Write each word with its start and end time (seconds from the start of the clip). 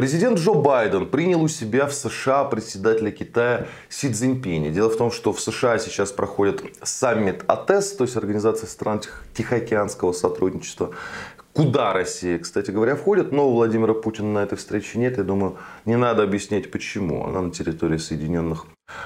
Президент 0.00 0.38
Джо 0.38 0.54
Байден 0.54 1.04
принял 1.04 1.42
у 1.42 1.48
себя 1.48 1.86
в 1.86 1.92
США 1.92 2.44
председателя 2.44 3.10
Китая 3.10 3.66
Си 3.90 4.10
Цзиньпиня. 4.10 4.70
Дело 4.70 4.88
в 4.88 4.96
том, 4.96 5.10
что 5.12 5.34
в 5.34 5.42
США 5.42 5.78
сейчас 5.78 6.10
проходит 6.10 6.62
саммит 6.82 7.44
АТЭС, 7.46 7.96
то 7.96 8.04
есть 8.04 8.16
Организация 8.16 8.66
стран 8.66 9.02
Тихоокеанского 9.34 10.12
сотрудничества, 10.12 10.92
куда 11.52 11.92
Россия, 11.92 12.38
кстати 12.38 12.70
говоря, 12.70 12.96
входит, 12.96 13.30
но 13.30 13.50
у 13.50 13.52
Владимира 13.52 13.92
Путина 13.92 14.32
на 14.32 14.38
этой 14.38 14.56
встрече 14.56 14.98
нет. 14.98 15.18
Я 15.18 15.22
думаю, 15.22 15.58
не 15.84 15.96
надо 15.96 16.22
объяснять, 16.22 16.70
почему. 16.70 17.26
Она 17.26 17.42
на 17.42 17.50
территории 17.50 17.98
Соединенных 17.98 18.64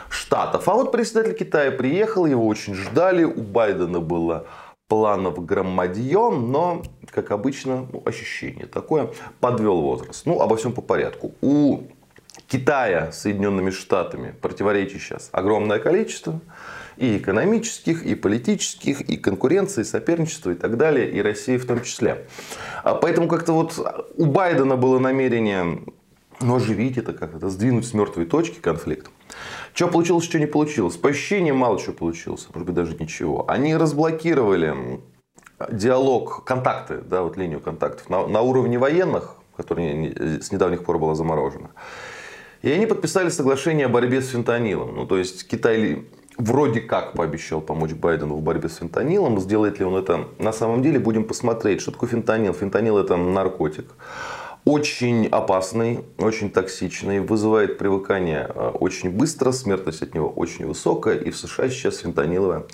Штатов. 0.08 0.68
А 0.68 0.74
вот 0.74 0.92
председатель 0.92 1.34
Китая 1.34 1.72
приехал, 1.72 2.24
его 2.24 2.46
очень 2.46 2.76
ждали. 2.76 3.24
У 3.24 3.42
Байдена 3.42 3.98
было 3.98 4.46
планов 4.95 5.45
громадьем, 5.45 6.52
но, 6.52 6.84
как 7.10 7.32
обычно, 7.32 7.88
ну, 7.92 8.00
ощущение 8.04 8.66
такое, 8.66 9.10
подвел 9.40 9.80
возраст. 9.80 10.24
Ну, 10.24 10.40
обо 10.40 10.56
всем 10.56 10.72
по 10.72 10.82
порядку. 10.82 11.32
У 11.40 11.80
Китая 12.46 13.10
с 13.10 13.22
Соединенными 13.22 13.70
Штатами 13.70 14.36
противоречий 14.41 15.00
сейчас 15.00 15.30
огромное 15.33 15.80
количество. 15.80 16.41
И 16.96 17.16
экономических, 17.16 18.06
и 18.06 18.14
политических, 18.14 19.00
и 19.00 19.16
конкуренции, 19.16 19.80
и 19.80 19.84
соперничества, 19.84 20.52
и 20.52 20.55
так 20.55 20.77
далее, 20.77 21.11
и 21.11 21.20
России 21.20 21.56
в 21.56 21.66
том 21.66 21.83
числе. 21.83 22.28
А 22.84 22.95
поэтому 22.95 23.27
как-то 23.27 23.52
вот 23.52 23.77
у 24.16 24.27
Байдена 24.27 24.77
было 24.77 25.00
намерение 25.00 25.80
ну, 26.41 26.55
оживить 26.55 26.98
это 26.98 27.12
как-то, 27.12 27.50
сдвинуть 27.50 27.84
с 27.84 27.95
мертвой 27.95 28.27
точки 28.27 28.61
конфликт. 28.61 29.11
Что 29.73 29.88
получилось, 29.88 30.24
что 30.24 30.38
не 30.38 30.46
получилось? 30.46 30.96
По 30.96 31.09
ощущениям 31.09 31.56
мало 31.56 31.80
чего 31.80 31.92
получилось, 31.92 32.46
может 32.55 32.66
быть 32.66 32.74
даже 32.74 32.95
ничего. 32.96 33.45
Они 33.48 33.74
разблокировали 33.77 35.00
диалог, 35.70 36.45
контакты, 36.45 36.98
да, 36.98 37.23
вот 37.23 37.37
линию 37.37 37.60
контактов 37.60 38.09
на, 38.09 38.27
на 38.27 38.41
уровне 38.42 38.78
военных, 38.78 39.37
которая 39.56 40.41
с 40.41 40.52
недавних 40.52 40.84
пор 40.84 40.98
была 40.98 41.14
заморожена. 41.14 41.70
И 42.62 42.70
они 42.70 42.87
подписали 42.87 43.28
соглашение 43.28 43.86
о 43.86 43.89
борьбе 43.89 44.20
с 44.22 44.28
фентанилом. 44.30 44.95
Ну, 44.95 45.06
то 45.06 45.19
есть 45.19 45.47
Китай 45.47 46.06
вроде 46.39 46.80
как 46.80 47.12
пообещал 47.12 47.61
помочь 47.61 47.92
Байдену 47.92 48.36
в 48.36 48.42
борьбе 48.42 48.69
с 48.69 48.77
фентанилом. 48.77 49.39
Сделает 49.41 49.78
ли 49.78 49.84
он 49.84 49.97
это 49.97 50.28
на 50.39 50.52
самом 50.52 50.83
деле, 50.83 50.98
будем 50.98 51.25
посмотреть. 51.25 51.80
Что 51.80 51.91
такое 51.91 52.08
фентанил? 52.08 52.52
Фентанил 52.55 52.97
это 52.98 53.17
наркотик 53.17 53.92
очень 54.65 55.27
опасный, 55.27 56.05
очень 56.19 56.51
токсичный, 56.51 57.20
вызывает 57.20 57.77
привыкание 57.77 58.51
э, 58.55 58.69
очень 58.70 59.11
быстро, 59.11 59.53
смертность 59.53 60.03
от 60.03 60.15
него 60.15 60.29
очень 60.29 60.67
высокая. 60.67 61.17
И 61.19 61.31
в 61.31 61.37
США 61.37 61.69
сейчас 61.69 61.98
фентаниловая 61.98 62.65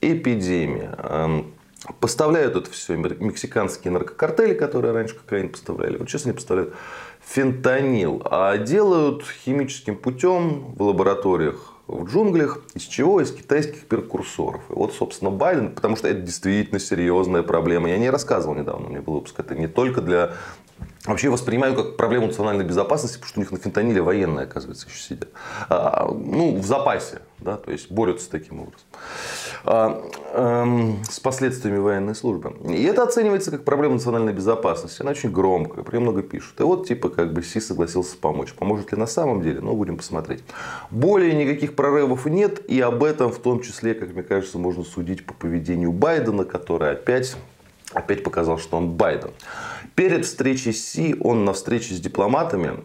эпидемия. 0.00 0.96
Эм, 0.98 1.52
поставляют 2.00 2.56
это 2.56 2.70
все 2.70 2.96
мексиканские 2.96 3.92
наркокартели, 3.92 4.54
которые 4.54 4.92
раньше 4.92 5.16
кокаин 5.16 5.50
поставляли. 5.50 5.98
Вот 5.98 6.08
сейчас 6.08 6.24
они 6.24 6.34
поставляют 6.34 6.74
фентанил. 7.20 8.22
А 8.24 8.56
делают 8.56 9.24
химическим 9.44 9.96
путем 9.96 10.74
в 10.74 10.82
лабораториях 10.82 11.74
в 11.86 12.04
джунглях. 12.06 12.60
Из 12.74 12.82
чего? 12.82 13.20
Из 13.20 13.30
китайских 13.30 13.86
перкурсоров. 13.86 14.62
И 14.70 14.72
вот, 14.72 14.94
собственно, 14.94 15.30
Байден, 15.30 15.74
потому 15.74 15.96
что 15.96 16.08
это 16.08 16.20
действительно 16.20 16.80
серьезная 16.80 17.42
проблема. 17.42 17.90
Я 17.90 17.98
не 17.98 18.10
рассказывал 18.10 18.54
недавно, 18.54 18.88
меня 18.88 19.02
был 19.02 19.14
выпуск. 19.14 19.38
Это 19.38 19.54
не 19.54 19.68
только 19.68 20.00
для 20.00 20.32
Вообще 21.06 21.28
воспринимаю 21.28 21.74
как 21.74 21.98
проблему 21.98 22.28
национальной 22.28 22.64
безопасности, 22.64 23.16
потому 23.16 23.28
что 23.28 23.40
у 23.40 23.42
них 23.42 23.52
на 23.52 23.58
фентаниле 23.58 24.00
военные, 24.00 24.44
оказывается, 24.44 24.86
еще 24.88 24.98
сидят. 24.98 25.28
А, 25.68 26.08
ну, 26.10 26.56
в 26.56 26.64
запасе, 26.64 27.20
да, 27.40 27.58
то 27.58 27.70
есть 27.70 27.90
борются 27.90 28.30
таким 28.30 28.60
образом. 28.60 28.86
А, 29.64 30.02
эм, 30.32 31.04
с 31.04 31.20
последствиями 31.20 31.76
военной 31.76 32.14
службы. 32.14 32.56
И 32.70 32.82
это 32.84 33.02
оценивается 33.02 33.50
как 33.50 33.64
проблема 33.64 33.96
национальной 33.96 34.32
безопасности. 34.32 35.02
Она 35.02 35.10
очень 35.10 35.30
громкая, 35.30 35.84
про 35.84 36.00
много 36.00 36.22
пишут. 36.22 36.58
И 36.60 36.62
вот, 36.62 36.88
типа, 36.88 37.10
как 37.10 37.34
бы 37.34 37.42
Си 37.42 37.60
согласился 37.60 38.16
помочь. 38.16 38.54
Поможет 38.54 38.92
ли 38.92 38.98
на 38.98 39.06
самом 39.06 39.42
деле? 39.42 39.60
Ну, 39.60 39.76
будем 39.76 39.98
посмотреть. 39.98 40.42
Более 40.90 41.34
никаких 41.34 41.76
прорывов 41.76 42.24
нет, 42.24 42.64
и 42.66 42.80
об 42.80 43.04
этом 43.04 43.30
в 43.30 43.40
том 43.40 43.60
числе, 43.60 43.92
как 43.92 44.14
мне 44.14 44.22
кажется, 44.22 44.56
можно 44.56 44.84
судить 44.84 45.26
по 45.26 45.34
поведению 45.34 45.92
Байдена, 45.92 46.46
который 46.46 46.92
опять 46.92 47.36
опять 47.94 48.22
показал, 48.22 48.58
что 48.58 48.76
он 48.76 48.90
Байден. 48.90 49.30
Перед 49.94 50.24
встречей 50.24 50.72
с 50.72 50.86
Си 50.86 51.16
он 51.20 51.44
на 51.44 51.52
встрече 51.52 51.94
с 51.94 52.00
дипломатами 52.00 52.80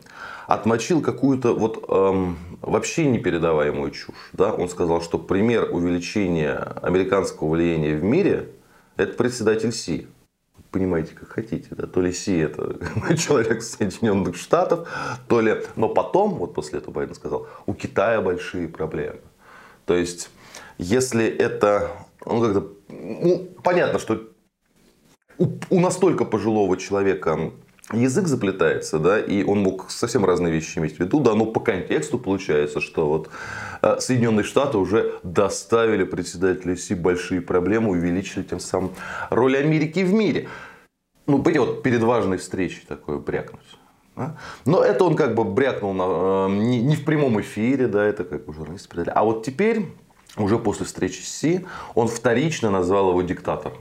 отмочил 0.47 1.01
какую-то 1.01 1.53
вот 1.53 1.85
эм, 1.89 2.37
вообще 2.61 3.05
непередаваемую 3.05 3.91
чушь. 3.91 4.29
Да? 4.33 4.53
Он 4.53 4.69
сказал, 4.69 5.01
что 5.01 5.17
пример 5.17 5.69
увеличения 5.71 6.55
американского 6.81 7.49
влияния 7.49 7.95
в 7.95 8.03
мире– 8.03 8.49
это 8.97 9.13
председатель 9.13 9.71
Си. 9.71 10.07
Понимаете, 10.71 11.15
как 11.15 11.29
хотите. 11.29 11.67
Да? 11.71 11.87
То 11.87 12.01
ли 12.01 12.11
Си 12.11 12.37
это 12.37 12.77
человек 13.17 13.63
Соединенных 13.63 14.35
Штатов, 14.35 14.87
то 15.27 15.41
ли... 15.41 15.63
Но 15.75 15.89
потом, 15.89 16.35
вот 16.35 16.53
после 16.53 16.79
этого 16.79 16.93
Байден 16.93 17.15
сказал, 17.15 17.47
у 17.65 17.73
Китая 17.73 18.21
большие 18.21 18.67
проблемы. 18.67 19.21
То 19.85 19.95
есть, 19.95 20.29
если 20.77 21.25
это... 21.27 21.91
Ну, 22.25 22.41
как-то, 22.41 22.67
ну, 22.89 23.49
понятно, 23.63 23.97
что 23.97 24.29
у, 25.39 25.47
у 25.69 25.79
настолько 25.79 26.25
пожилого 26.25 26.77
человека 26.77 27.51
язык 27.93 28.27
заплетается, 28.27 28.99
да, 28.99 29.19
и 29.19 29.43
он 29.43 29.63
мог 29.63 29.89
совсем 29.89 30.25
разные 30.25 30.53
вещи 30.53 30.77
иметь 30.77 30.97
в 30.97 30.99
виду, 30.99 31.19
да, 31.21 31.33
но 31.33 31.45
по 31.45 31.59
контексту 31.59 32.19
получается, 32.19 32.81
что 32.81 33.07
вот 33.07 33.29
э, 33.81 33.99
Соединенные 33.99 34.43
Штаты 34.43 34.77
уже 34.77 35.13
доставили 35.23 36.03
председателю 36.03 36.75
Си 36.75 36.93
большие 36.93 37.41
проблемы, 37.41 37.91
увеличили 37.91 38.43
тем 38.43 38.59
самым 38.59 38.91
роль 39.29 39.57
Америки 39.57 39.99
в 39.99 40.13
мире. 40.13 40.49
Ну, 41.25 41.37
вот 41.37 41.83
перед 41.83 42.03
важной 42.03 42.37
встречей 42.37 42.83
такое 42.87 43.17
брякнуть. 43.17 43.77
Но 44.65 44.83
это 44.83 45.05
он 45.05 45.15
как 45.15 45.33
бы 45.33 45.45
брякнул 45.45 45.93
на, 45.93 46.49
э, 46.49 46.55
не, 46.59 46.81
не 46.81 46.95
в 46.95 47.05
прямом 47.05 47.39
эфире, 47.39 47.87
да, 47.87 48.03
это 48.03 48.25
как 48.25 48.45
бы 48.45 48.53
журналисты 48.53 48.89
передали. 48.89 49.13
А 49.15 49.23
вот 49.23 49.45
теперь, 49.45 49.85
уже 50.37 50.59
после 50.59 50.85
встречи 50.85 51.21
с 51.21 51.29
Си, 51.29 51.65
он 51.95 52.07
вторично 52.07 52.69
назвал 52.69 53.11
его 53.11 53.21
диктатором. 53.21 53.77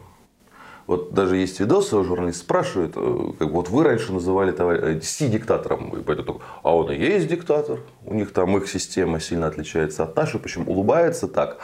Вот 0.89 1.13
даже 1.13 1.37
есть 1.37 1.61
видосы, 1.61 2.03
журналист 2.03 2.41
спрашивает, 2.41 2.95
э, 2.97 3.33
как 3.39 3.51
вот 3.51 3.69
вы 3.69 3.85
раньше 3.85 4.11
называли 4.11 4.53
товарища 4.53 4.87
э, 4.87 5.01
Си 5.03 5.29
диктатором. 5.29 5.95
И 5.99 6.03
поэтому, 6.03 6.41
а 6.63 6.75
он 6.75 6.91
и 6.91 6.97
есть 6.97 7.29
диктатор. 7.29 7.81
У 8.07 8.15
них 8.15 8.33
там 8.33 8.57
их 8.57 8.67
система 8.69 9.21
сильно 9.21 9.49
отличается 9.49 10.05
от 10.05 10.17
нашей, 10.17 10.41
причем 10.41 10.67
улыбается 10.67 11.29
так. 11.29 11.59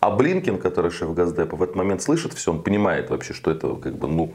А 0.00 0.10
Блинкин, 0.10 0.56
который 0.56 0.90
шеф 0.90 1.12
Газдепа, 1.12 1.56
в 1.56 1.62
этот 1.62 1.76
момент 1.76 2.00
слышит 2.00 2.32
все, 2.32 2.52
он 2.52 2.62
понимает 2.62 3.10
вообще, 3.10 3.34
что 3.34 3.50
это 3.50 3.74
как 3.74 3.98
бы, 3.98 4.08
ну, 4.08 4.32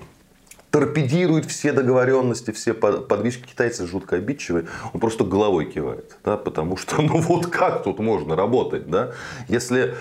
торпедирует 0.69 1.45
все 1.45 1.72
договоренности, 1.72 2.51
все 2.51 2.75
подвижки. 2.75 3.47
Китайцы 3.47 3.88
жутко 3.88 4.17
обидчивые. 4.17 4.67
Он 4.94 5.00
просто 5.00 5.23
головой 5.23 5.66
кивает. 5.66 6.17
Да, 6.23 6.38
потому 6.38 6.77
что, 6.77 7.01
ну 7.01 7.19
вот 7.19 7.47
как 7.47 7.83
тут 7.83 7.97
можно 7.97 8.35
работать, 8.35 8.91
да? 8.91 9.13
Если 9.47 9.95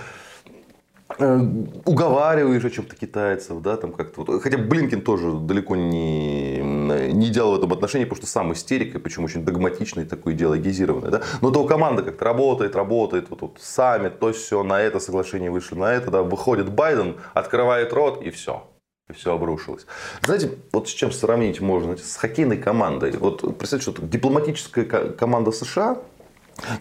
уговариваешь 1.19 2.65
о 2.65 2.71
чем-то 2.71 2.97
китайцев, 2.97 3.61
да, 3.61 3.77
там 3.77 3.93
как-то 3.93 4.23
вот. 4.23 4.43
Хотя 4.43 4.59
Блинкин 4.59 5.03
тоже 5.03 5.33
далеко 5.33 5.77
не, 5.77 6.59
не 6.59 7.29
идеал 7.29 7.53
в 7.53 7.59
этом 7.59 7.73
отношении, 7.73 8.05
потому 8.05 8.23
что 8.23 8.27
сам 8.27 8.53
истерик, 8.53 8.95
и 8.95 8.99
причем 8.99 9.25
очень 9.25 9.45
догматичный, 9.45 10.05
такой 10.07 10.33
идеологизированный, 10.33 11.11
да. 11.11 11.23
Но 11.41 11.51
то 11.51 11.65
команда 11.65 12.03
как-то 12.03 12.25
работает, 12.25 12.75
работает, 12.75 13.31
вот, 13.31 13.43
вот 13.43 13.59
саммит, 13.61 14.19
то 14.19 14.33
все, 14.33 14.63
на 14.63 14.81
это 14.81 14.99
соглашение 14.99 15.51
вышли, 15.51 15.77
на 15.77 15.93
это, 15.93 16.11
да, 16.11 16.23
выходит 16.23 16.71
Байден, 16.71 17.17
открывает 17.35 17.93
рот 17.93 18.23
и 18.23 18.31
все. 18.31 18.65
И 19.11 19.13
все 19.13 19.35
обрушилось. 19.35 19.87
Знаете, 20.23 20.53
вот 20.73 20.89
с 20.89 20.91
чем 20.91 21.13
сравнить 21.13 21.61
можно? 21.61 21.95
С 21.99 22.17
хоккейной 22.17 22.57
командой. 22.57 23.13
Вот 23.19 23.43
представьте, 23.59 23.91
что 23.91 24.03
дипломатическая 24.03 24.87
команда 24.87 25.53
США 25.53 25.99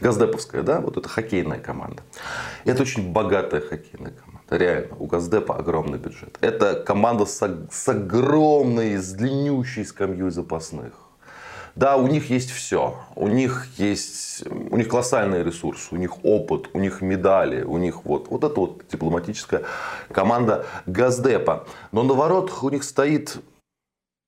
Газдеповская, 0.02 0.64
да, 0.64 0.80
вот 0.80 0.98
это 0.98 1.10
хоккейная 1.10 1.60
команда. 1.60 2.04
Это 2.66 2.84
очень 2.84 3.12
богатая 3.12 3.62
хоккейная 3.62 4.12
команда. 4.12 4.58
Реально, 4.58 4.96
у 5.00 5.08
Газдепа 5.08 5.56
огромный 5.56 5.98
бюджет. 5.98 6.38
Это 6.42 6.76
команда 6.76 7.26
с, 7.26 7.68
с 7.72 7.90
огромной, 7.90 8.98
с 8.98 9.12
длиннющей 9.12 9.86
скамьей 9.86 10.30
запасных. 10.30 10.94
Да, 11.76 11.98
у 11.98 12.06
них 12.08 12.30
есть 12.30 12.52
все. 12.52 13.00
У 13.16 13.28
них 13.28 13.66
есть, 13.78 14.44
у 14.48 14.78
них 14.78 14.88
колоссальный 14.88 15.44
ресурс, 15.44 15.88
у 15.92 15.96
них 15.96 16.24
опыт, 16.24 16.70
у 16.74 16.80
них 16.80 17.02
медали, 17.02 17.64
у 17.64 17.78
них 17.78 18.06
вот, 18.06 18.28
вот 18.30 18.44
это 18.44 18.60
вот 18.60 18.84
дипломатическая 18.92 19.64
команда 20.12 20.68
Газдепа. 20.86 21.66
Но 21.92 22.04
на 22.04 22.14
воротах 22.14 22.64
у 22.64 22.70
них 22.70 22.84
стоит 22.84 23.38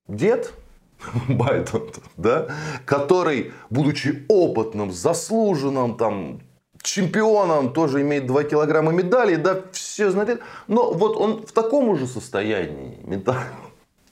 дед, 0.08 0.52
Байден, 1.28 1.90
да, 2.16 2.48
который, 2.84 3.52
будучи 3.70 4.24
опытным, 4.28 4.92
заслуженным, 4.92 5.96
там, 5.96 6.40
чемпионом, 6.82 7.72
тоже 7.72 8.02
имеет 8.02 8.26
2 8.26 8.44
килограмма 8.44 8.92
медалей, 8.92 9.36
да, 9.36 9.62
все 9.72 10.10
знают. 10.10 10.40
Но 10.68 10.92
вот 10.92 11.16
он 11.16 11.46
в 11.46 11.52
таком 11.52 11.88
уже 11.88 12.06
состоянии 12.06 12.98
ментально, 13.02 13.56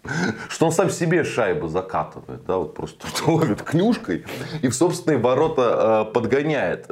что 0.48 0.66
он 0.66 0.72
сам 0.72 0.90
себе 0.90 1.24
шайбу 1.24 1.68
закатывает, 1.68 2.44
да, 2.44 2.58
вот 2.58 2.74
просто 2.74 3.06
ловит 3.30 3.62
кнюшкой 3.62 4.24
и 4.62 4.68
в 4.68 4.74
собственные 4.74 5.18
ворота 5.18 6.06
э, 6.08 6.12
подгоняет. 6.12 6.88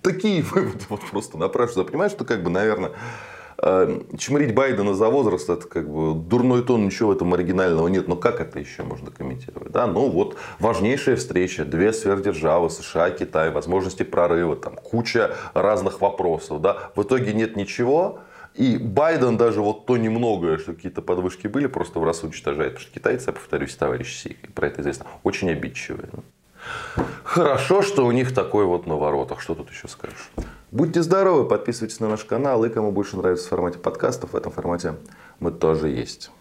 Такие 0.00 0.42
выводы 0.42 0.84
вот 0.90 1.00
просто 1.10 1.38
напрашиваются. 1.38 1.90
Понимаешь, 1.90 2.12
что 2.12 2.24
как 2.26 2.42
бы, 2.42 2.50
наверное, 2.50 2.92
э, 3.64 4.00
чмырить 4.18 4.54
Байдена 4.54 4.94
за 4.94 5.08
возраст, 5.08 5.48
это 5.48 5.66
как 5.66 5.88
бы 5.88 6.14
дурной 6.14 6.62
тон, 6.62 6.86
ничего 6.86 7.10
в 7.10 7.16
этом 7.16 7.32
оригинального 7.34 7.88
нет. 7.88 8.08
Но 8.08 8.16
как 8.16 8.40
это 8.40 8.58
еще 8.58 8.82
можно 8.82 9.10
комментировать? 9.10 9.72
Да, 9.72 9.86
ну 9.86 10.08
вот 10.08 10.36
важнейшая 10.58 11.16
встреча, 11.16 11.64
две 11.64 11.92
сверхдержавы, 11.92 12.70
США, 12.70 13.10
Китай, 13.10 13.50
возможности 13.50 14.02
прорыва, 14.02 14.56
там 14.56 14.76
куча 14.76 15.34
разных 15.54 16.00
вопросов. 16.00 16.60
Да. 16.60 16.90
В 16.94 17.02
итоге 17.02 17.32
нет 17.32 17.56
ничего. 17.56 18.20
И 18.54 18.78
Байден 18.78 19.36
даже 19.36 19.60
вот 19.60 19.84
то 19.84 19.96
немногое, 19.96 20.58
что 20.58 20.74
какие-то 20.74 21.02
подвышки 21.02 21.48
были, 21.48 21.66
просто 21.66 21.98
в 21.98 22.04
раз 22.04 22.22
уничтожает. 22.22 22.74
Потому 22.74 22.86
что 22.86 22.94
китайцы, 22.94 23.30
я 23.30 23.32
повторюсь, 23.32 23.74
товарищ 23.74 24.14
Си, 24.14 24.36
про 24.54 24.68
это 24.68 24.80
известно, 24.80 25.06
очень 25.24 25.50
обидчивые. 25.50 26.08
Хорошо, 27.24 27.82
что 27.82 28.06
у 28.06 28.12
них 28.12 28.32
такой 28.32 28.64
вот 28.64 28.86
на 28.86 28.96
воротах. 28.96 29.40
Что 29.40 29.54
тут 29.54 29.70
еще 29.70 29.88
скажешь? 29.88 30.30
Будьте 30.74 31.04
здоровы, 31.04 31.46
подписывайтесь 31.46 32.00
на 32.00 32.08
наш 32.08 32.24
канал. 32.24 32.64
И 32.64 32.68
кому 32.68 32.90
больше 32.90 33.16
нравится 33.16 33.46
в 33.46 33.50
формате 33.50 33.78
подкастов, 33.78 34.32
в 34.32 34.36
этом 34.36 34.50
формате 34.50 34.96
мы 35.38 35.52
тоже 35.52 35.88
есть. 35.88 36.32